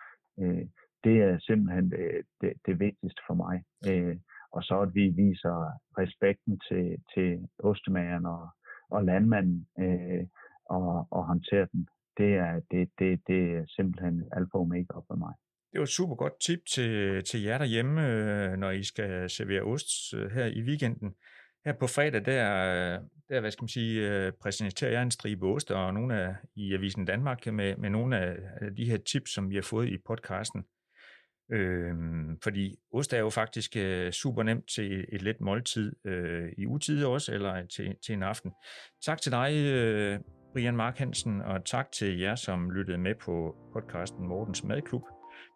Øh, 0.40 0.66
det 1.04 1.16
er 1.22 1.38
simpelthen 1.38 1.90
det, 1.90 2.22
det, 2.40 2.52
det 2.66 2.80
vigtigste 2.80 3.22
for 3.26 3.34
mig. 3.34 3.56
Øh, 3.90 4.16
og 4.52 4.62
så 4.62 4.80
at 4.80 4.94
vi 4.94 5.08
viser 5.08 5.56
respekten 5.98 6.60
til, 6.68 6.96
til 7.14 7.48
ostemageren 7.58 8.26
og, 8.26 8.48
og 8.90 9.04
landmanden 9.04 9.66
øh, 9.78 10.24
og, 10.66 11.06
og 11.10 11.26
håndterer 11.26 11.66
den. 11.66 11.88
Det 12.18 12.34
er, 12.34 12.60
det, 12.70 12.90
det, 12.98 13.20
det 13.26 13.40
er 13.56 13.64
simpelthen 13.68 14.24
alfa 14.32 14.54
og 14.54 14.60
omega 14.60 14.98
for 15.08 15.16
mig. 15.16 15.34
Det 15.72 15.78
var 15.78 15.82
et 15.82 15.98
super 16.00 16.14
godt 16.14 16.40
tip 16.40 16.58
til, 16.74 17.24
til 17.24 17.42
jer 17.42 17.58
derhjemme, 17.58 18.06
øh, 18.08 18.56
når 18.56 18.70
I 18.70 18.82
skal 18.82 19.30
servere 19.30 19.62
ost 19.62 20.14
øh, 20.14 20.30
her 20.30 20.46
i 20.46 20.62
weekenden. 20.62 21.14
Her 21.66 21.72
på 21.72 21.86
fredag, 21.86 22.24
der, 22.24 23.00
der 23.28 23.40
hvad 23.40 23.50
skal 23.50 23.62
man 23.62 23.68
sige, 23.68 24.08
øh, 24.08 24.32
præsenterer 24.32 24.90
jeg 24.90 25.02
en 25.02 25.10
stribe 25.10 25.46
ost, 25.46 25.70
og 25.70 25.94
nogle 25.94 26.20
af 26.20 26.34
i 26.56 26.74
Avisen 26.74 27.04
Danmark 27.04 27.46
med, 27.46 27.76
med 27.76 27.90
nogle 27.90 28.18
af 28.18 28.36
de 28.76 28.84
her 28.84 28.96
tips, 28.96 29.34
som 29.34 29.50
vi 29.50 29.54
har 29.54 29.62
fået 29.62 29.88
i 29.88 29.98
podcasten. 30.06 30.64
Øh, 31.52 31.94
fordi 32.42 32.76
ost 32.92 33.12
er 33.12 33.18
jo 33.18 33.30
faktisk 33.30 33.76
øh, 33.76 34.12
super 34.12 34.42
nemt 34.42 34.68
til 34.74 35.04
et 35.12 35.22
let 35.22 35.40
måltid 35.40 35.92
øh, 36.04 36.48
i 36.58 36.66
utide 36.66 37.06
også, 37.06 37.34
eller 37.34 37.66
til, 37.66 37.96
til 38.06 38.14
en 38.14 38.22
aften. 38.22 38.52
Tak 39.04 39.20
til 39.20 39.32
dig, 39.32 39.52
øh, 39.54 40.20
Brian 40.52 40.76
Mark 40.76 40.98
Hansen, 40.98 41.40
og 41.40 41.64
tak 41.64 41.92
til 41.92 42.18
jer, 42.18 42.34
som 42.34 42.70
lyttede 42.70 42.98
med 42.98 43.14
på 43.14 43.56
podcasten 43.72 44.28
Mortens 44.28 44.64
Madklub. 44.64 45.02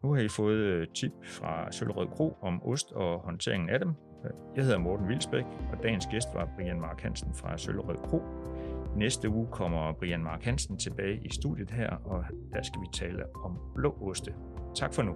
Nu 0.03 0.15
har 0.15 0.21
I 0.21 0.29
fået 0.29 0.59
øh, 0.59 0.87
tip 0.95 1.13
fra 1.25 1.73
Søllerød 1.73 2.09
Kro 2.09 2.39
om 2.43 2.63
ost 2.63 2.93
og 2.93 3.21
håndteringen 3.21 3.71
af 3.71 3.79
dem. 3.79 4.10
Jeg 4.57 4.65
hedder 4.65 4.79
Morten 4.79 5.09
Vilsbæk, 5.09 5.45
og 5.73 5.83
dagens 5.83 6.07
gæst 6.07 6.29
var 6.35 6.49
Brian 6.57 6.81
Mark 6.81 7.01
Hansen 7.01 7.35
fra 7.35 7.59
Søllerød 7.59 7.97
Kro. 7.97 8.23
Næste 8.97 9.29
uge 9.29 9.47
kommer 9.51 9.93
Brian 9.93 10.23
Mark 10.23 10.45
Hansen 10.45 10.77
tilbage 10.77 11.21
i 11.25 11.29
studiet 11.29 11.71
her, 11.71 11.91
og 12.05 12.25
der 12.53 12.63
skal 12.63 12.81
vi 12.81 12.87
tale 12.93 13.23
om 13.45 13.59
blå 13.75 13.97
oste. 14.01 14.35
Tak 14.75 14.95
for 14.95 15.03
nu. 15.03 15.15